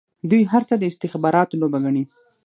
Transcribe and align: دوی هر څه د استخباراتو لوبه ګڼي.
دوی 0.29 0.43
هر 0.51 0.63
څه 0.69 0.75
د 0.77 0.83
استخباراتو 0.91 1.59
لوبه 1.61 1.79
ګڼي. 1.85 2.03